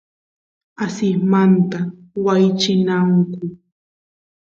[0.85, 1.79] asismanta
[2.25, 3.39] wanchinaku